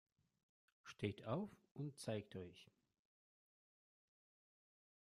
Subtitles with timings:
[0.83, 2.71] Steht auf und zeigt euch!